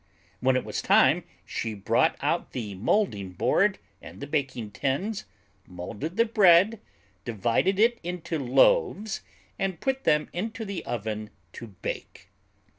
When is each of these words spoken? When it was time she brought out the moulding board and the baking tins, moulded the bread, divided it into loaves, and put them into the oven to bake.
When 0.39 0.55
it 0.55 0.65
was 0.65 0.81
time 0.81 1.25
she 1.45 1.75
brought 1.75 2.15
out 2.21 2.53
the 2.53 2.73
moulding 2.73 3.33
board 3.33 3.77
and 4.01 4.19
the 4.19 4.25
baking 4.25 4.71
tins, 4.71 5.25
moulded 5.67 6.17
the 6.17 6.25
bread, 6.25 6.79
divided 7.23 7.77
it 7.77 7.99
into 8.01 8.39
loaves, 8.39 9.21
and 9.59 9.79
put 9.79 10.03
them 10.03 10.27
into 10.33 10.65
the 10.65 10.83
oven 10.85 11.29
to 11.53 11.67
bake. 11.83 12.29